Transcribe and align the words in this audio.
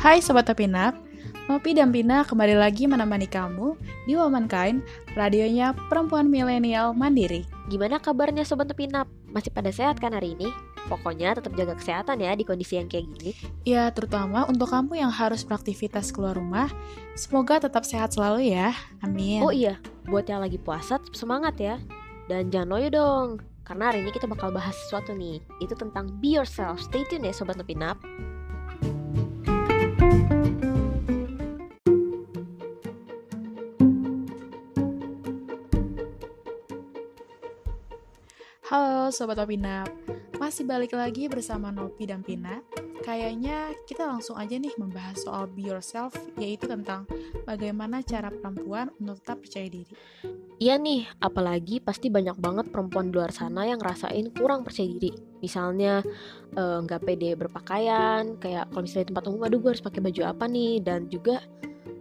Hai 0.00 0.24
Sobat 0.24 0.48
Opinap, 0.48 0.96
Nopi 1.44 1.76
dan 1.76 1.92
Pina 1.92 2.24
kembali 2.24 2.56
lagi 2.56 2.88
menemani 2.88 3.28
kamu 3.28 3.76
di 4.08 4.16
Womankind, 4.16 4.80
radionya 5.12 5.76
perempuan 5.92 6.32
milenial 6.32 6.96
mandiri. 6.96 7.44
Gimana 7.68 8.00
kabarnya 8.00 8.40
Sobat 8.48 8.72
Opinap? 8.72 9.12
Masih 9.28 9.52
pada 9.52 9.68
sehat 9.68 10.00
kan 10.00 10.16
hari 10.16 10.32
ini? 10.32 10.48
Pokoknya 10.88 11.36
tetap 11.36 11.52
jaga 11.52 11.76
kesehatan 11.76 12.16
ya 12.24 12.32
di 12.32 12.48
kondisi 12.48 12.80
yang 12.80 12.88
kayak 12.88 13.12
gini. 13.12 13.36
Ya, 13.68 13.92
terutama 13.92 14.48
untuk 14.48 14.72
kamu 14.72 15.04
yang 15.04 15.12
harus 15.12 15.44
beraktivitas 15.44 16.16
keluar 16.16 16.32
rumah, 16.32 16.72
semoga 17.12 17.60
tetap 17.60 17.84
sehat 17.84 18.16
selalu 18.16 18.56
ya. 18.56 18.72
Amin. 19.04 19.44
Oh 19.44 19.52
iya, 19.52 19.76
buat 20.08 20.24
yang 20.24 20.40
lagi 20.40 20.56
puasa 20.56 20.96
tetap 20.96 21.12
semangat 21.12 21.60
ya. 21.60 21.76
Dan 22.24 22.48
jangan 22.48 22.72
loyo 22.72 22.88
dong, 22.88 23.28
karena 23.68 23.92
hari 23.92 24.00
ini 24.00 24.16
kita 24.16 24.24
bakal 24.24 24.48
bahas 24.48 24.72
sesuatu 24.80 25.12
nih. 25.12 25.44
Itu 25.60 25.76
tentang 25.76 26.08
be 26.24 26.40
yourself. 26.40 26.80
Stay 26.80 27.04
tune 27.04 27.28
ya 27.28 27.36
Sobat 27.36 27.60
Opinap. 27.60 28.00
Halo 39.10 39.26
Sobat 39.26 39.42
Opinap, 39.42 39.90
masih 40.38 40.62
balik 40.62 40.94
lagi 40.94 41.26
bersama 41.26 41.74
Nopi 41.74 42.06
dan 42.06 42.22
Pina. 42.22 42.62
Kayaknya 43.02 43.74
kita 43.82 44.06
langsung 44.06 44.38
aja 44.38 44.54
nih 44.54 44.70
membahas 44.78 45.26
soal 45.26 45.50
be 45.50 45.66
yourself, 45.66 46.14
yaitu 46.38 46.70
tentang 46.70 47.10
bagaimana 47.42 48.06
cara 48.06 48.30
perempuan 48.30 48.86
untuk 49.02 49.18
tetap 49.18 49.42
percaya 49.42 49.66
diri. 49.66 49.90
Iya 50.62 50.78
nih, 50.78 51.10
apalagi 51.18 51.82
pasti 51.82 52.06
banyak 52.06 52.38
banget 52.38 52.70
perempuan 52.70 53.10
di 53.10 53.18
luar 53.18 53.34
sana 53.34 53.66
yang 53.66 53.82
ngerasain 53.82 54.30
kurang 54.30 54.62
percaya 54.62 54.86
diri. 54.86 55.10
Misalnya 55.42 56.06
eh, 56.54 56.78
nggak 56.78 57.02
pede 57.02 57.34
berpakaian, 57.34 58.38
kayak 58.38 58.70
kalau 58.70 58.82
misalnya 58.86 59.02
di 59.02 59.10
tempat 59.10 59.24
umum, 59.26 59.42
aduh 59.42 59.58
gue 59.58 59.70
harus 59.74 59.82
pakai 59.82 60.06
baju 60.06 60.22
apa 60.22 60.46
nih, 60.46 60.86
dan 60.86 61.10
juga 61.10 61.42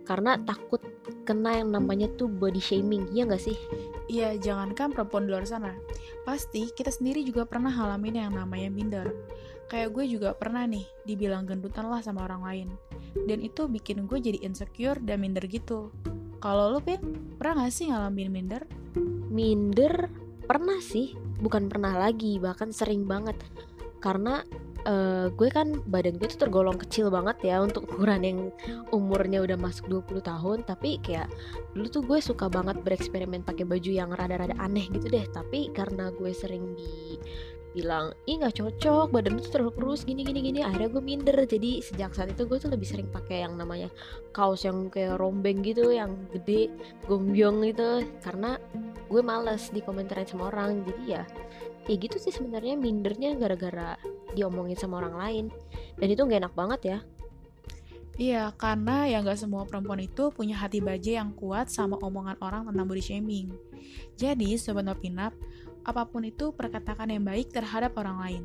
karena 0.05 0.37
takut 0.45 0.85
kena 1.25 1.57
yang 1.57 1.73
namanya 1.73 2.05
tuh 2.21 2.29
body 2.29 2.61
shaming, 2.61 3.09
iya 3.17 3.25
nggak 3.25 3.41
sih? 3.41 3.57
Iya, 4.09 4.41
jangankan 4.41 4.89
perempuan 4.89 5.29
di 5.29 5.37
luar 5.37 5.45
sana. 5.45 5.77
Pasti 6.25 6.73
kita 6.73 6.89
sendiri 6.89 7.21
juga 7.21 7.45
pernah 7.45 7.69
ngalamin 7.69 8.25
yang 8.25 8.33
namanya 8.33 8.69
minder. 8.73 9.07
Kayak 9.69 9.93
gue 9.93 10.17
juga 10.17 10.33
pernah 10.33 10.65
nih, 10.65 10.81
dibilang 11.05 11.45
gendutan 11.45 11.85
lah 11.85 12.01
sama 12.01 12.25
orang 12.25 12.41
lain. 12.41 12.69
Dan 13.29 13.45
itu 13.45 13.69
bikin 13.69 14.09
gue 14.09 14.17
jadi 14.17 14.41
insecure 14.41 14.97
dan 14.97 15.21
minder 15.21 15.45
gitu. 15.45 15.93
Kalau 16.41 16.73
lo, 16.73 16.81
Pin, 16.81 16.97
pernah 17.37 17.69
gak 17.69 17.73
sih 17.77 17.93
ngalamin 17.93 18.33
minder? 18.33 18.65
Minder 19.29 20.09
pernah 20.49 20.81
sih, 20.81 21.13
bukan 21.37 21.69
pernah 21.69 21.93
lagi, 21.93 22.41
bahkan 22.41 22.73
sering 22.73 23.05
banget. 23.05 23.37
Karena 24.01 24.41
eh, 24.85 25.27
gue 25.33 25.49
kan 25.51 25.81
badan 25.87 26.15
gue 26.15 26.27
tuh 26.31 26.47
tergolong 26.47 26.77
kecil 26.79 27.11
banget 27.11 27.41
ya 27.43 27.59
untuk 27.59 27.89
ukuran 27.89 28.21
yang 28.23 28.39
umurnya 28.95 29.43
udah 29.43 29.57
masuk 29.59 29.89
20 29.89 30.23
tahun, 30.23 30.57
tapi 30.63 31.01
kayak 31.03 31.27
dulu 31.75 31.87
tuh 31.89 32.03
gue 32.05 32.19
suka 32.21 32.47
banget 32.47 32.79
bereksperimen 32.85 33.43
pakai 33.43 33.67
baju 33.67 33.91
yang 33.91 34.13
rada-rada 34.15 34.55
aneh 34.61 34.87
gitu 34.93 35.11
deh, 35.11 35.25
tapi 35.33 35.73
karena 35.75 36.13
gue 36.15 36.31
sering 36.31 36.77
dibilang 36.79 38.11
ih 38.25 38.41
nggak 38.41 38.57
cocok 38.57 39.13
badan 39.13 39.37
tuh 39.37 39.51
terlalu 39.53 39.71
kurus 39.77 40.01
gini 40.01 40.25
gini 40.25 40.41
gini 40.41 40.59
akhirnya 40.65 40.89
gue 40.89 41.03
minder. 41.05 41.37
Jadi 41.45 41.85
sejak 41.85 42.17
saat 42.17 42.33
itu 42.33 42.49
gue 42.49 42.57
tuh 42.57 42.73
lebih 42.73 42.87
sering 42.89 43.07
pakai 43.13 43.45
yang 43.45 43.59
namanya 43.61 43.93
kaos 44.33 44.65
yang 44.65 44.89
kayak 44.89 45.21
rombeng 45.21 45.61
gitu 45.61 45.93
yang 45.93 46.17
gede 46.33 46.73
gombyong 47.05 47.61
gitu. 47.69 48.03
Karena 48.25 48.57
gue 49.05 49.21
males 49.21 49.69
dikomentarin 49.69 50.25
sama 50.25 50.49
orang. 50.49 50.81
Jadi 50.81 51.03
ya 51.13 51.23
ya 51.89 51.95
gitu 51.97 52.21
sih 52.21 52.29
sebenarnya 52.29 52.77
mindernya 52.77 53.33
gara-gara 53.33 53.97
diomongin 54.37 54.77
sama 54.77 55.01
orang 55.01 55.15
lain 55.17 55.45
dan 55.97 56.07
itu 56.13 56.21
gak 56.21 56.45
enak 56.45 56.55
banget 56.55 56.81
ya 56.85 56.99
Iya, 58.19 58.51
karena 58.59 59.07
ya 59.07 59.23
nggak 59.23 59.39
semua 59.39 59.63
perempuan 59.63 60.03
itu 60.03 60.27
punya 60.35 60.59
hati 60.59 60.83
baja 60.83 61.23
yang 61.23 61.31
kuat 61.31 61.71
sama 61.71 61.95
omongan 62.03 62.35
orang 62.43 62.67
tentang 62.67 62.83
body 62.83 62.99
shaming. 62.99 63.47
Jadi, 64.19 64.59
Sobat 64.59 64.91
Opinap, 64.91 65.31
apa 65.87 66.03
pun 66.03 66.27
itu 66.27 66.51
perkatakan 66.51 67.15
yang 67.15 67.23
baik 67.23 67.47
terhadap 67.55 67.95
orang 67.95 68.19
lain. 68.19 68.43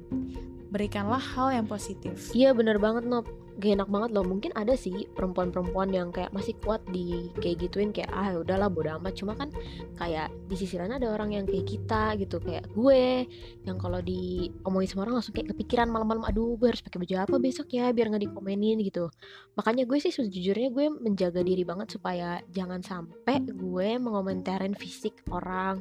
Berikanlah 0.70 1.18
hal 1.18 1.58
yang 1.58 1.66
positif. 1.66 2.30
Iya 2.30 2.54
bener 2.54 2.78
banget 2.78 3.02
Nop 3.02 3.26
Gak 3.54 3.70
enak 3.78 3.88
banget 3.88 4.10
loh. 4.10 4.26
Mungkin 4.26 4.50
ada 4.58 4.74
sih 4.74 5.06
perempuan-perempuan 5.14 5.94
yang 5.94 6.08
kayak 6.10 6.34
masih 6.34 6.58
kuat 6.58 6.82
di 6.90 7.30
kayak 7.38 7.66
gituin 7.66 7.94
Kayak 7.94 8.10
ah 8.10 8.34
udahlah 8.34 8.66
bodo 8.66 8.90
amat. 8.98 9.14
Cuma 9.14 9.38
kan 9.38 9.54
kayak 9.94 10.34
di 10.50 10.56
sisi 10.58 10.74
lain 10.74 10.90
ada 10.90 11.14
orang 11.14 11.38
yang 11.38 11.44
kayak 11.46 11.66
kita 11.66 12.18
gitu 12.18 12.42
Kayak 12.42 12.66
gue 12.74 13.30
Yang 13.62 13.78
kalau 13.78 14.00
diomongin 14.02 14.88
sama 14.90 15.06
orang 15.06 15.22
langsung 15.22 15.34
kayak 15.38 15.54
kepikiran 15.54 15.86
malam-malam 15.86 16.26
Aduh 16.26 16.58
gue 16.58 16.74
harus 16.74 16.82
pakai 16.82 16.98
baju 17.06 17.14
apa 17.22 17.36
besok 17.38 17.70
ya 17.70 17.94
Biar 17.94 18.10
gak 18.10 18.24
dikomenin 18.26 18.82
gitu. 18.82 19.06
Makanya 19.54 19.86
gue 19.86 19.98
sih 20.02 20.10
sejujurnya 20.10 20.68
gue 20.74 20.86
menjaga 20.90 21.40
diri 21.46 21.62
banget 21.62 21.94
Supaya 21.94 22.42
jangan 22.50 22.82
sampai 22.82 23.38
gue 23.46 23.88
mengomentarin 24.02 24.74
fisik 24.74 25.22
orang 25.30 25.78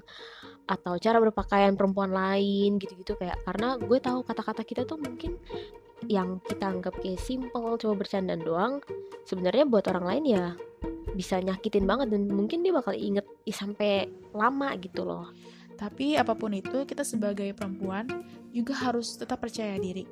atau 0.64 0.96
cara 0.96 1.20
berpakaian 1.20 1.76
perempuan 1.76 2.16
lain 2.16 2.80
gitu-gitu 2.80 3.20
kayak 3.20 3.36
karena 3.44 3.76
gue 3.76 4.00
tahu 4.00 4.24
kata-kata 4.24 4.64
kita 4.64 4.88
tuh 4.88 4.96
mungkin 4.96 5.36
yang 6.10 6.40
kita 6.44 6.70
anggap 6.70 6.96
kayak 7.00 7.22
simple 7.22 7.78
coba 7.80 7.94
bercanda 7.96 8.36
doang 8.36 8.84
sebenarnya 9.24 9.66
buat 9.68 9.86
orang 9.92 10.06
lain 10.06 10.26
ya 10.26 10.46
bisa 11.14 11.38
nyakitin 11.40 11.86
banget 11.86 12.12
dan 12.12 12.28
mungkin 12.28 12.66
dia 12.66 12.74
bakal 12.74 12.98
inget 12.98 13.24
sampai 13.50 14.10
lama 14.34 14.74
gitu 14.82 15.06
loh 15.06 15.30
Tapi 15.74 16.16
apa 16.16 16.38
pun 16.38 16.54
itu, 16.54 16.86
kita 16.86 17.02
sebagai 17.02 17.50
perempuan 17.58 18.06
juga 18.54 18.78
harus 18.78 19.18
tetap 19.18 19.42
percaya 19.42 19.76
diri. 19.82 20.06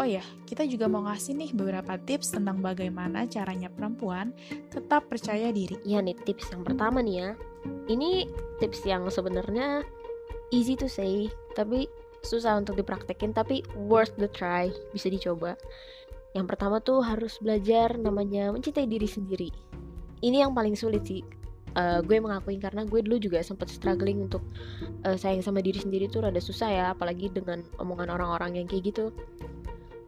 Oh 0.00 0.04
ya, 0.04 0.24
kita 0.48 0.64
juga 0.68 0.88
mau 0.88 1.04
ngasih 1.04 1.36
nih 1.36 1.50
beberapa 1.52 1.96
tips 2.00 2.36
tentang 2.36 2.60
bagaimana 2.60 3.28
caranya 3.28 3.68
perempuan 3.72 4.32
tetap 4.72 5.08
percaya 5.08 5.52
diri. 5.52 5.76
ya 5.84 6.00
nih 6.00 6.16
tips 6.24 6.52
yang 6.52 6.64
pertama 6.64 7.00
nih 7.00 7.16
ya 7.20 7.28
ini 7.88 8.28
tips 8.60 8.84
yang 8.84 9.08
sebenarnya 9.08 9.80
easy 10.52 10.76
to 10.76 10.88
say 10.88 11.28
tapi 11.56 11.88
susah 12.22 12.58
untuk 12.58 12.78
dipraktekin 12.78 13.34
tapi 13.34 13.62
worth 13.74 14.14
the 14.18 14.30
try 14.30 14.70
bisa 14.94 15.10
dicoba. 15.10 15.54
Yang 16.36 16.46
pertama 16.54 16.78
tuh 16.82 17.00
harus 17.00 17.40
belajar 17.40 17.96
namanya 17.96 18.52
mencintai 18.52 18.86
diri 18.86 19.08
sendiri. 19.08 19.50
Ini 20.18 20.46
yang 20.46 20.52
paling 20.52 20.74
sulit 20.74 21.06
sih 21.06 21.22
Eh, 21.76 22.00
gue 22.02 22.18
mengakuin 22.18 22.58
karena 22.58 22.82
gue 22.82 23.00
dulu 23.06 23.16
juga 23.22 23.38
sempat 23.44 23.70
struggling 23.70 24.24
untuk 24.24 24.42
eh, 25.06 25.14
sayang 25.14 25.44
sama 25.44 25.62
diri 25.62 25.78
sendiri 25.78 26.10
tuh 26.10 26.26
rada 26.26 26.42
susah 26.42 26.68
ya 26.68 26.84
apalagi 26.90 27.30
dengan 27.30 27.62
omongan 27.78 28.08
orang-orang 28.08 28.58
yang 28.62 28.66
kayak 28.66 28.90
gitu. 28.94 29.12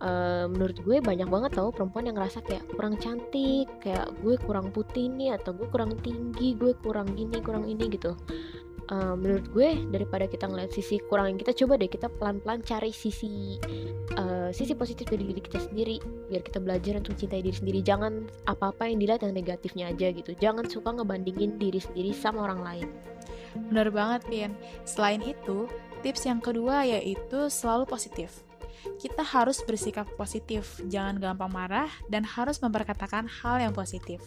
Eh, 0.01 0.47
menurut 0.49 0.81
gue 0.81 0.97
banyak 0.99 1.29
banget 1.29 1.53
tau 1.55 1.69
perempuan 1.71 2.09
yang 2.09 2.17
ngerasa 2.17 2.41
kayak 2.43 2.65
kurang 2.73 2.97
cantik 2.97 3.69
kayak 3.85 4.09
gue 4.25 4.35
kurang 4.41 4.73
putih 4.73 5.13
nih 5.13 5.37
atau 5.37 5.53
gue 5.53 5.69
kurang 5.69 5.93
tinggi 6.01 6.57
gue 6.57 6.73
kurang 6.81 7.13
gini 7.13 7.37
kurang 7.45 7.69
ini 7.69 7.85
gitu 7.93 8.17
Eh, 8.91 9.15
menurut 9.15 9.47
gue 9.55 9.87
daripada 9.95 10.27
kita 10.27 10.51
ngeliat 10.51 10.75
sisi 10.75 10.99
kurang 11.07 11.31
yang 11.31 11.39
kita 11.39 11.55
coba 11.63 11.79
deh 11.79 11.87
kita 11.87 12.11
pelan-pelan 12.11 12.59
cari 12.67 12.91
sisi 12.91 13.55
eh, 14.19 14.51
sisi 14.51 14.75
positif 14.75 15.07
dari 15.07 15.31
diri 15.31 15.39
kita 15.39 15.63
sendiri 15.63 16.03
biar 16.27 16.43
kita 16.43 16.59
belajar 16.59 16.99
untuk 16.99 17.15
cintai 17.15 17.39
diri 17.39 17.55
sendiri 17.55 17.87
jangan 17.87 18.27
apa-apa 18.51 18.91
yang 18.91 18.99
dilihat 18.99 19.23
yang 19.23 19.31
negatifnya 19.31 19.95
aja 19.95 20.11
gitu 20.11 20.35
jangan 20.43 20.67
suka 20.67 20.91
ngebandingin 20.91 21.55
diri 21.55 21.79
sendiri 21.79 22.11
sama 22.11 22.51
orang 22.51 22.63
lain 22.67 22.89
Bener 23.51 23.91
banget, 23.91 24.23
Pin. 24.31 24.55
Selain 24.87 25.19
itu, 25.27 25.67
tips 26.07 26.23
yang 26.23 26.39
kedua 26.39 26.87
yaitu 26.87 27.51
selalu 27.51 27.83
positif. 27.83 28.47
Kita 29.03 29.27
harus 29.27 29.59
bersikap 29.67 30.07
positif, 30.15 30.79
jangan 30.87 31.19
gampang 31.19 31.51
marah, 31.51 31.91
dan 32.07 32.23
harus 32.23 32.63
memperkatakan 32.63 33.27
hal 33.27 33.59
yang 33.59 33.75
positif. 33.75 34.23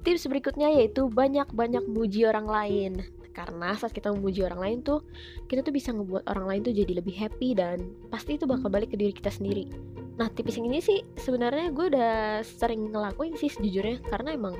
tips 0.00 0.24
berikutnya 0.32 0.72
yaitu 0.80 1.12
banyak-banyak 1.12 1.84
muji 1.84 2.24
orang 2.24 2.48
lain 2.48 3.04
karena 3.34 3.74
saat 3.74 3.90
kita 3.90 4.14
memuji 4.14 4.46
orang 4.46 4.60
lain 4.62 4.78
tuh 4.86 5.02
kita 5.50 5.66
tuh 5.66 5.74
bisa 5.74 5.90
ngebuat 5.90 6.30
orang 6.30 6.46
lain 6.46 6.60
tuh 6.70 6.72
jadi 6.72 6.92
lebih 7.02 7.14
happy 7.18 7.58
dan 7.58 7.90
pasti 8.08 8.38
itu 8.38 8.46
bakal 8.46 8.70
balik 8.70 8.94
ke 8.94 8.96
diri 8.96 9.10
kita 9.10 9.34
sendiri. 9.34 9.66
Nah 10.14 10.30
tips 10.30 10.54
yang 10.56 10.70
ini 10.70 10.78
sih 10.78 11.02
sebenarnya 11.18 11.74
gue 11.74 11.86
udah 11.90 12.46
sering 12.46 12.94
ngelakuin 12.94 13.34
sih 13.34 13.50
sejujurnya 13.50 14.06
karena 14.06 14.38
emang 14.38 14.54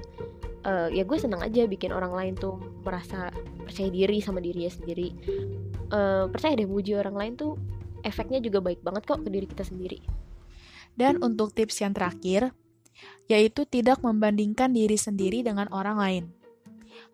eh, 0.66 0.90
ya 0.90 1.06
gue 1.06 1.18
senang 1.18 1.40
aja 1.40 1.70
bikin 1.70 1.94
orang 1.94 2.10
lain 2.10 2.34
tuh 2.34 2.58
merasa 2.82 3.30
percaya 3.62 3.88
diri 3.88 4.18
sama 4.18 4.42
dirinya 4.42 4.74
sendiri. 4.74 5.14
Eh, 5.94 6.24
percaya 6.26 6.58
deh 6.58 6.66
muji 6.66 6.98
orang 6.98 7.14
lain 7.14 7.32
tuh 7.38 7.54
efeknya 8.02 8.42
juga 8.42 8.58
baik 8.60 8.82
banget 8.82 9.06
kok 9.06 9.22
ke 9.22 9.30
diri 9.30 9.46
kita 9.46 9.62
sendiri. 9.62 10.02
Dan 10.94 11.18
untuk 11.22 11.50
tips 11.50 11.82
yang 11.82 11.90
terakhir, 11.90 12.54
yaitu 13.26 13.66
tidak 13.66 13.98
membandingkan 14.02 14.70
diri 14.70 14.94
sendiri 14.94 15.42
dengan 15.42 15.66
orang 15.74 15.98
lain. 15.98 16.24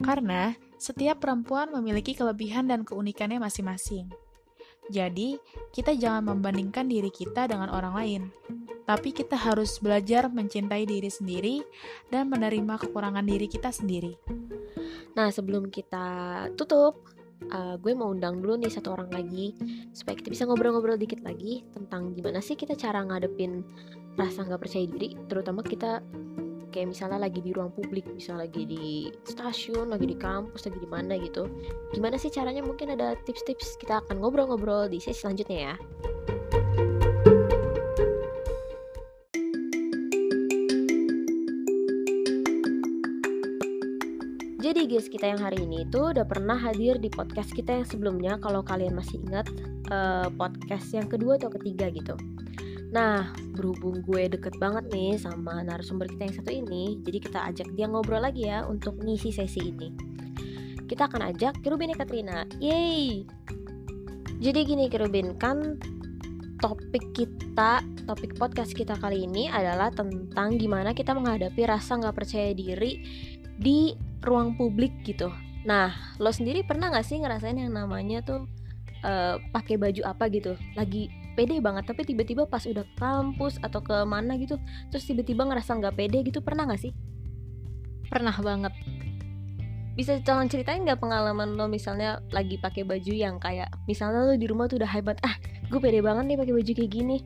Karena 0.05 0.53
setiap 0.81 1.21
perempuan 1.21 1.69
memiliki 1.69 2.17
kelebihan 2.17 2.65
dan 2.65 2.89
keunikannya 2.89 3.37
masing-masing. 3.37 4.09
Jadi, 4.89 5.37
kita 5.71 5.93
jangan 5.95 6.35
membandingkan 6.35 6.89
diri 6.89 7.13
kita 7.13 7.47
dengan 7.47 7.69
orang 7.69 7.95
lain. 7.95 8.23
Tapi 8.89 9.15
kita 9.15 9.39
harus 9.39 9.79
belajar 9.79 10.27
mencintai 10.33 10.83
diri 10.89 11.07
sendiri 11.07 11.63
dan 12.11 12.27
menerima 12.27 12.81
kekurangan 12.81 13.23
diri 13.23 13.47
kita 13.47 13.71
sendiri. 13.71 14.19
Nah 15.15 15.31
sebelum 15.31 15.71
kita 15.71 16.07
tutup, 16.59 17.07
uh, 17.55 17.79
gue 17.79 17.93
mau 17.95 18.11
undang 18.11 18.43
dulu 18.43 18.59
nih 18.59 18.71
satu 18.71 18.95
orang 18.95 19.11
lagi 19.11 19.55
supaya 19.95 20.19
kita 20.19 20.29
bisa 20.31 20.43
ngobrol-ngobrol 20.47 20.99
dikit 20.99 21.23
lagi 21.23 21.67
tentang 21.71 22.15
gimana 22.15 22.39
sih 22.43 22.55
kita 22.55 22.75
cara 22.75 23.03
ngadepin 23.07 23.63
rasa 24.19 24.43
nggak 24.45 24.61
percaya 24.61 24.87
diri 24.91 25.17
terutama 25.31 25.65
kita 25.65 26.03
kayak 26.71 26.95
misalnya 26.95 27.19
lagi 27.19 27.43
di 27.43 27.51
ruang 27.51 27.75
publik 27.75 28.07
misalnya 28.09 28.47
lagi 28.47 28.63
di 28.65 29.11
stasiun 29.27 29.91
lagi 29.91 30.07
di 30.07 30.17
kampus 30.17 30.71
lagi 30.71 30.79
di 30.79 30.89
mana 30.89 31.19
gitu. 31.19 31.51
Gimana 31.91 32.17
sih 32.17 32.31
caranya? 32.31 32.63
Mungkin 32.63 32.95
ada 32.95 33.19
tips-tips 33.27 33.77
kita 33.83 34.01
akan 34.07 34.23
ngobrol-ngobrol 34.23 34.87
di 34.87 35.03
sesi 35.03 35.21
selanjutnya 35.21 35.75
ya. 35.75 35.75
Jadi 44.61 44.87
guys, 44.87 45.11
kita 45.11 45.27
yang 45.27 45.43
hari 45.43 45.67
ini 45.67 45.83
itu 45.83 46.15
udah 46.15 46.23
pernah 46.23 46.55
hadir 46.55 47.03
di 47.03 47.11
podcast 47.11 47.51
kita 47.51 47.83
yang 47.83 47.87
sebelumnya 47.89 48.39
Kalau 48.39 48.63
kalian 48.63 48.95
masih 48.95 49.19
ingat 49.27 49.51
uh, 49.91 50.31
podcast 50.31 50.95
yang 50.95 51.11
kedua 51.11 51.43
atau 51.43 51.51
ketiga 51.51 51.91
gitu 51.91 52.15
Nah, 52.91 53.31
berhubung 53.55 54.03
gue 54.03 54.27
deket 54.27 54.59
banget 54.59 54.91
nih 54.91 55.15
sama 55.15 55.63
narasumber 55.63 56.11
kita 56.11 56.23
yang 56.27 56.37
satu 56.43 56.51
ini, 56.51 56.99
jadi 57.07 57.19
kita 57.23 57.39
ajak 57.55 57.69
dia 57.79 57.87
ngobrol 57.87 58.19
lagi 58.19 58.51
ya 58.51 58.67
untuk 58.67 58.99
ngisi 58.99 59.31
sesi 59.31 59.71
ini. 59.71 59.95
Kita 60.91 61.07
akan 61.07 61.31
ajak 61.31 61.63
Kerubin 61.63 61.95
Katrina. 61.95 62.43
Yeay! 62.59 63.23
Jadi 64.43 64.59
gini 64.67 64.91
Kerubin, 64.91 65.39
kan 65.39 65.79
topik 66.59 67.15
kita, 67.15 67.79
topik 68.11 68.35
podcast 68.35 68.75
kita 68.75 68.99
kali 68.99 69.23
ini 69.23 69.47
adalah 69.47 69.95
tentang 69.95 70.59
gimana 70.59 70.91
kita 70.91 71.15
menghadapi 71.15 71.63
rasa 71.71 71.95
nggak 71.95 72.17
percaya 72.19 72.51
diri 72.51 73.07
di 73.55 73.95
ruang 74.27 74.59
publik 74.59 74.91
gitu. 75.07 75.31
Nah, 75.63 75.93
lo 76.19 76.35
sendiri 76.35 76.67
pernah 76.67 76.91
nggak 76.91 77.07
sih 77.07 77.23
ngerasain 77.23 77.55
yang 77.55 77.71
namanya 77.71 78.25
tuh 78.25 78.51
uh, 79.07 79.39
pakai 79.55 79.79
baju 79.79 80.03
apa 80.09 80.27
gitu? 80.33 80.57
Lagi 80.75 81.20
pede 81.41 81.57
banget 81.65 81.89
tapi 81.89 82.05
tiba-tiba 82.05 82.45
pas 82.45 82.61
udah 82.69 82.85
kampus 83.01 83.57
atau 83.65 83.81
ke 83.81 83.97
mana 84.05 84.37
gitu 84.37 84.61
terus 84.93 85.09
tiba-tiba 85.09 85.49
ngerasa 85.49 85.81
nggak 85.81 85.97
pede 85.97 86.21
gitu 86.21 86.45
pernah 86.45 86.69
nggak 86.69 86.85
sih? 86.85 86.93
Pernah 88.13 88.37
banget. 88.37 88.77
Bisa 89.97 90.21
tolong 90.21 90.53
ceritain 90.53 90.85
nggak 90.85 91.01
pengalaman 91.01 91.57
lo 91.57 91.65
misalnya 91.65 92.21
lagi 92.29 92.61
pakai 92.61 92.85
baju 92.85 93.09
yang 93.17 93.41
kayak 93.41 93.73
misalnya 93.89 94.29
lo 94.29 94.37
di 94.37 94.45
rumah 94.45 94.69
tuh 94.69 94.85
udah 94.85 94.91
hebat 94.93 95.17
ah 95.25 95.33
gue 95.73 95.81
pede 95.81 96.05
banget 96.05 96.29
nih 96.29 96.37
pakai 96.37 96.53
baju 96.61 96.73
kayak 96.77 96.93
gini. 96.93 97.19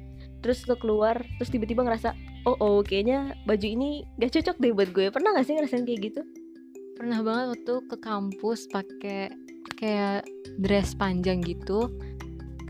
Terus 0.46 0.62
lo 0.70 0.78
keluar 0.78 1.18
terus 1.42 1.50
tiba-tiba 1.50 1.82
ngerasa 1.82 2.14
oh 2.46 2.54
oh 2.62 2.78
kayaknya 2.86 3.34
baju 3.50 3.66
ini 3.66 4.06
gak 4.22 4.30
cocok 4.30 4.56
deh 4.62 4.70
buat 4.70 4.94
gue. 4.94 5.10
Pernah 5.10 5.34
gak 5.34 5.50
sih 5.50 5.58
ngerasain 5.58 5.82
kayak 5.82 6.14
gitu? 6.14 6.22
Pernah 6.94 7.18
banget 7.26 7.46
waktu 7.58 7.74
ke 7.90 7.96
kampus 7.98 8.70
pakai 8.70 9.34
kayak 9.74 10.22
dress 10.62 10.94
panjang 10.94 11.42
gitu 11.42 11.90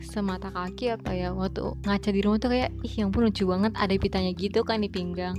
semata 0.04 0.52
kaki 0.52 0.94
apa 0.94 1.10
ya 1.10 1.32
waktu 1.32 1.74
ngaca 1.82 2.10
di 2.12 2.20
rumah 2.20 2.38
tuh 2.38 2.52
kayak 2.52 2.70
ih 2.84 2.94
yang 3.00 3.10
pun 3.10 3.26
lucu 3.26 3.48
banget 3.48 3.72
ada 3.74 3.92
pitanya 3.96 4.30
gitu 4.36 4.60
kan 4.62 4.84
di 4.84 4.88
pinggang 4.92 5.34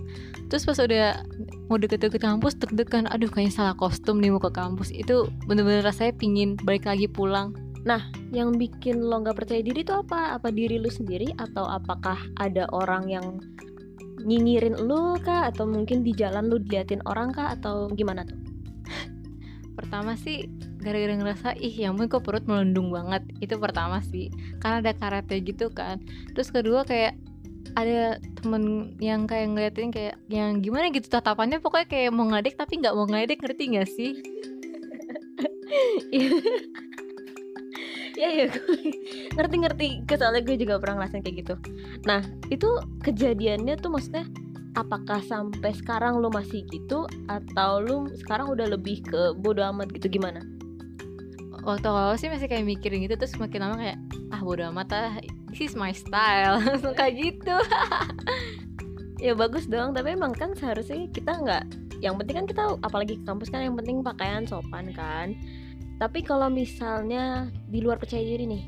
terus 0.50 0.66
pas 0.66 0.82
udah 0.82 1.24
mau 1.70 1.78
deket-deket 1.78 2.22
kampus 2.22 2.58
deg-degan 2.58 3.08
aduh 3.10 3.30
kayaknya 3.30 3.54
salah 3.54 3.76
kostum 3.78 4.20
nih 4.20 4.34
mau 4.34 4.42
ke 4.42 4.52
kampus 4.52 4.90
itu 4.92 5.30
bener-bener 5.46 5.86
rasanya 5.86 6.14
pingin 6.18 6.58
balik 6.66 6.90
lagi 6.90 7.06
pulang 7.06 7.56
Nah, 7.86 8.02
yang 8.34 8.58
bikin 8.58 8.98
lo 8.98 9.22
nggak 9.22 9.46
percaya 9.46 9.62
diri 9.62 9.86
itu 9.86 9.94
apa? 9.94 10.34
Apa 10.42 10.50
diri 10.50 10.82
lu 10.82 10.90
sendiri 10.90 11.30
atau 11.38 11.70
apakah 11.70 12.18
ada 12.42 12.66
orang 12.74 13.06
yang 13.06 13.38
nyinyirin 14.26 14.74
lu 14.82 15.22
kah? 15.22 15.54
Atau 15.54 15.70
mungkin 15.70 16.02
di 16.02 16.10
jalan 16.18 16.50
lu 16.50 16.58
diliatin 16.58 17.06
orang 17.06 17.30
kah? 17.30 17.54
Atau 17.54 17.94
gimana 17.94 18.26
tuh? 18.26 18.42
Pertama 19.78 20.18
sih 20.18 20.50
gara-gara 20.86 21.18
ngerasa 21.18 21.58
ih 21.58 21.74
ya 21.74 21.90
ampun 21.90 22.06
kok 22.06 22.22
perut 22.22 22.46
melendung 22.46 22.94
banget. 22.94 23.26
Itu 23.42 23.58
pertama 23.58 24.06
sih. 24.06 24.30
Karena 24.62 24.86
ada 24.86 24.94
karate 24.94 25.42
gitu 25.42 25.74
kan. 25.74 25.98
Terus 26.38 26.54
kedua 26.54 26.86
kayak 26.86 27.18
ada 27.74 28.22
temen 28.40 28.94
yang 29.02 29.26
kayak 29.26 29.50
ngeliatin 29.50 29.90
kayak 29.90 30.16
yang 30.30 30.62
gimana 30.62 30.94
gitu 30.94 31.10
tatapannya? 31.10 31.58
Pokoknya 31.58 31.90
kayak 31.90 32.14
mau 32.14 32.30
ngadek 32.30 32.54
tapi 32.54 32.78
nggak 32.78 32.94
mau 32.94 33.10
ngadek 33.10 33.42
ngerti 33.42 33.64
nggak 33.74 33.90
sih? 33.90 34.12
Ya 38.16 38.32
ya 38.32 38.48
ngerti 39.36 39.56
ngerti. 39.60 39.88
Kesoalnya 40.08 40.48
gue 40.48 40.56
juga 40.56 40.80
pernah 40.80 41.04
ngerasain 41.04 41.20
kayak 41.20 41.36
gitu. 41.44 41.56
Nah 42.08 42.24
itu 42.48 42.80
kejadiannya 43.04 43.76
tuh 43.76 43.92
maksudnya 43.92 44.24
apakah 44.80 45.20
sampai 45.20 45.76
sekarang 45.76 46.24
lo 46.24 46.32
masih 46.32 46.64
gitu 46.72 47.12
atau 47.28 47.84
lo 47.84 48.08
sekarang 48.24 48.56
udah 48.56 48.72
lebih 48.72 49.04
ke 49.04 49.36
bodo 49.36 49.68
amat 49.68 49.92
gitu? 49.92 50.08
Gimana 50.08 50.55
waktu 51.66 51.88
awal 51.90 52.14
sih 52.16 52.30
masih 52.30 52.46
kayak 52.46 52.64
mikirin 52.64 53.02
gitu 53.10 53.18
terus 53.18 53.34
makin 53.42 53.66
lama 53.66 53.76
kayak 53.82 53.98
ah 54.30 54.42
bodo 54.46 54.70
amat 54.70 54.90
ah 54.94 55.14
this 55.50 55.74
is 55.74 55.74
my 55.74 55.90
style. 55.92 56.62
Langsung 56.66 56.94
kayak 56.94 57.18
gitu. 57.20 57.56
Ya 59.16 59.32
bagus 59.32 59.66
dong 59.66 59.96
tapi 59.96 60.12
emang 60.12 60.36
kan 60.36 60.54
seharusnya 60.54 61.08
kita 61.10 61.40
nggak 61.40 61.64
yang 62.04 62.20
penting 62.20 62.36
kan 62.36 62.46
kita 62.46 62.64
apalagi 62.84 63.16
ke 63.18 63.24
kampus 63.24 63.48
kan 63.48 63.64
yang 63.64 63.74
penting 63.80 64.04
pakaian 64.04 64.44
sopan 64.44 64.92
kan. 64.92 65.34
Tapi 65.98 66.20
kalau 66.22 66.52
misalnya 66.52 67.48
di 67.72 67.80
luar 67.80 67.96
percaya 67.96 68.22
diri 68.22 68.44
nih 68.44 68.64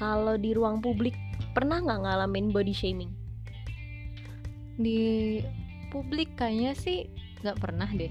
kalau 0.00 0.40
di 0.40 0.56
ruang 0.56 0.80
publik 0.80 1.12
pernah 1.52 1.84
nggak 1.84 2.00
ngalamin 2.00 2.48
body 2.48 2.72
shaming? 2.74 3.12
Di 4.80 4.98
publik 5.92 6.32
kayaknya 6.34 6.72
sih 6.74 7.06
nggak 7.44 7.60
pernah 7.60 7.86
deh. 7.92 8.10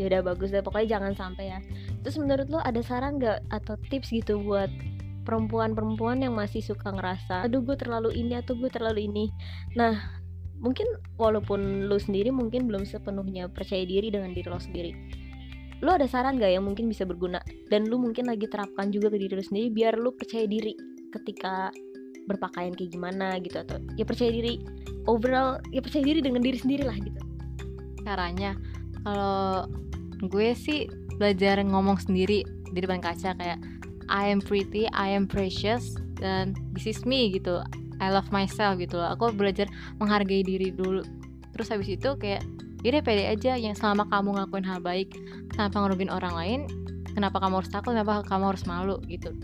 Ya 0.00 0.08
udah 0.08 0.24
bagus 0.24 0.50
deh 0.50 0.64
pokoknya 0.64 0.98
jangan 0.98 1.12
sampai 1.14 1.52
ya 1.52 1.60
terus 2.00 2.16
menurut 2.16 2.48
lo 2.48 2.58
ada 2.64 2.80
saran 2.80 3.20
gak 3.20 3.44
atau 3.52 3.76
tips 3.88 4.12
gitu 4.12 4.40
buat 4.40 4.68
perempuan-perempuan 5.28 6.24
yang 6.24 6.34
masih 6.34 6.64
suka 6.64 6.90
ngerasa 6.90 7.44
aduh 7.44 7.60
gue 7.60 7.76
terlalu 7.76 8.16
ini 8.16 8.40
atau 8.40 8.56
gue 8.56 8.70
terlalu 8.72 9.06
ini. 9.06 9.28
Nah 9.76 9.96
mungkin 10.60 10.86
walaupun 11.16 11.88
lo 11.88 11.96
sendiri 11.96 12.28
mungkin 12.32 12.68
belum 12.68 12.84
sepenuhnya 12.84 13.48
percaya 13.48 13.84
diri 13.88 14.12
dengan 14.12 14.36
diri 14.36 14.48
lo 14.48 14.60
sendiri 14.60 14.92
lo 15.80 15.96
ada 15.96 16.04
saran 16.04 16.36
gak 16.36 16.52
yang 16.52 16.64
mungkin 16.64 16.92
bisa 16.92 17.08
berguna? 17.08 17.40
Dan 17.72 17.88
lo 17.88 17.96
mungkin 17.96 18.28
lagi 18.28 18.44
terapkan 18.44 18.92
juga 18.92 19.08
ke 19.08 19.16
diri 19.16 19.32
lo 19.32 19.44
sendiri 19.44 19.72
biar 19.72 19.96
lo 19.96 20.12
percaya 20.12 20.44
diri 20.44 20.76
ketika 21.10 21.72
berpakaian 22.28 22.76
kayak 22.76 22.92
gimana 22.92 23.40
gitu 23.40 23.64
atau 23.64 23.80
ya 23.96 24.04
percaya 24.04 24.30
diri 24.30 24.60
overall 25.08 25.58
ya 25.72 25.80
percaya 25.80 26.04
diri 26.04 26.20
dengan 26.20 26.44
diri 26.44 26.60
sendiri 26.60 26.84
lah 26.84 26.96
gitu. 27.00 27.20
Caranya 28.04 28.54
kalau 29.02 29.66
gue 30.20 30.52
sih 30.52 30.84
belajar 31.20 31.60
ngomong 31.60 32.00
sendiri 32.00 32.48
di 32.72 32.78
depan 32.80 33.04
kaca 33.04 33.36
kayak 33.36 33.60
I 34.08 34.32
am 34.32 34.40
pretty, 34.40 34.88
I 34.96 35.12
am 35.12 35.28
precious 35.28 35.94
dan 36.16 36.56
this 36.72 36.88
is 36.88 37.04
me 37.04 37.30
gitu. 37.36 37.60
I 38.00 38.08
love 38.08 38.32
myself 38.32 38.80
gitu 38.80 38.96
loh. 38.96 39.12
Aku 39.12 39.30
belajar 39.36 39.68
menghargai 40.00 40.40
diri 40.40 40.72
dulu. 40.72 41.04
Terus 41.52 41.68
habis 41.68 41.92
itu 41.92 42.16
kayak 42.16 42.40
ya 42.80 43.04
pede 43.04 43.28
aja 43.28 43.60
yang 43.60 43.76
selama 43.76 44.08
kamu 44.08 44.40
ngelakuin 44.40 44.64
hal 44.64 44.80
baik 44.80 45.12
tanpa 45.52 45.84
ngerugin 45.84 46.08
orang 46.08 46.32
lain, 46.32 46.60
kenapa 47.12 47.36
kamu 47.38 47.60
harus 47.60 47.68
takut, 47.68 47.92
kenapa 47.92 48.24
kamu 48.24 48.56
harus 48.56 48.64
malu 48.64 48.96
gitu. 49.04 49.36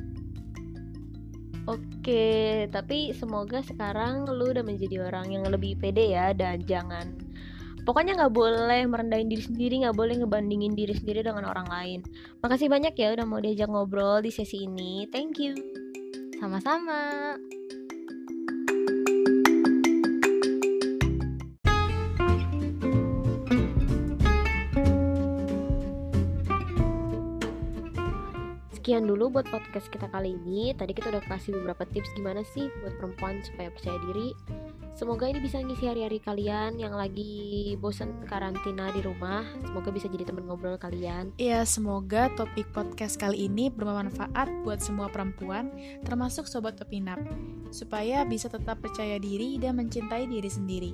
Oke, 1.67 2.65
tapi 2.71 3.11
semoga 3.11 3.59
sekarang 3.61 4.25
lu 4.31 4.55
udah 4.55 4.62
menjadi 4.62 5.03
orang 5.03 5.35
yang 5.35 5.45
lebih 5.50 5.77
pede 5.77 6.15
ya 6.15 6.31
dan 6.31 6.62
jangan 6.62 7.19
pokoknya 7.87 8.19
nggak 8.19 8.35
boleh 8.35 8.83
merendahin 8.90 9.31
diri 9.31 9.47
sendiri 9.47 9.75
nggak 9.87 9.95
boleh 9.95 10.19
ngebandingin 10.19 10.75
diri 10.75 10.90
sendiri 10.99 11.23
dengan 11.23 11.47
orang 11.47 11.71
lain 11.71 12.00
makasih 12.43 12.66
banyak 12.66 12.99
ya 12.99 13.14
udah 13.14 13.23
mau 13.23 13.38
diajak 13.38 13.71
ngobrol 13.71 14.19
di 14.19 14.35
sesi 14.35 14.66
ini 14.66 15.07
thank 15.14 15.38
you 15.38 15.55
sama-sama 16.43 17.38
Sekian 28.87 29.02
dulu 29.11 29.35
buat 29.35 29.50
podcast 29.50 29.90
kita 29.90 30.07
kali 30.14 30.38
ini. 30.38 30.71
Tadi 30.71 30.95
kita 30.95 31.11
udah 31.11 31.19
kasih 31.26 31.59
beberapa 31.59 31.83
tips 31.90 32.07
gimana 32.14 32.47
sih 32.55 32.71
buat 32.87 32.95
perempuan 33.02 33.43
supaya 33.43 33.66
percaya 33.75 33.99
diri. 34.07 34.31
Semoga 34.97 35.29
ini 35.29 35.45
bisa 35.45 35.61
ngisi 35.61 35.85
hari-hari 35.93 36.17
kalian 36.25 36.81
yang 36.81 36.97
lagi 36.97 37.76
bosan 37.76 38.17
karantina 38.25 38.88
di 38.97 39.05
rumah. 39.05 39.45
Semoga 39.61 39.93
bisa 39.93 40.09
jadi 40.09 40.25
teman 40.25 40.49
ngobrol 40.49 40.81
kalian. 40.81 41.37
Iya, 41.37 41.69
semoga 41.69 42.33
topik 42.33 42.65
podcast 42.73 43.21
kali 43.21 43.45
ini 43.45 43.69
bermanfaat 43.69 44.65
buat 44.65 44.81
semua 44.81 45.12
perempuan, 45.12 45.69
termasuk 46.00 46.49
sobat 46.49 46.81
Topinap, 46.81 47.21
supaya 47.69 48.25
bisa 48.25 48.49
tetap 48.49 48.81
percaya 48.81 49.21
diri 49.21 49.61
dan 49.61 49.76
mencintai 49.76 50.33
diri 50.33 50.49
sendiri. 50.49 50.93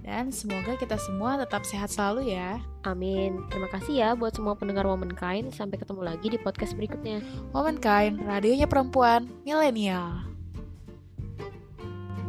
Dan 0.00 0.32
semoga 0.32 0.80
kita 0.80 0.96
semua 0.96 1.36
tetap 1.36 1.68
sehat 1.68 1.92
selalu 1.92 2.32
ya. 2.32 2.64
Amin. 2.88 3.44
Terima 3.52 3.68
kasih 3.68 3.92
ya 3.92 4.08
buat 4.16 4.32
semua 4.32 4.56
pendengar 4.56 4.88
Womankind. 4.88 5.52
Sampai 5.52 5.76
ketemu 5.76 6.00
lagi 6.00 6.32
di 6.32 6.40
podcast 6.40 6.72
berikutnya. 6.72 7.20
Womankind, 7.52 8.24
radionya 8.24 8.64
perempuan, 8.64 9.28
milenial. 9.44 10.32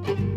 thank 0.05 0.19
you 0.19 0.34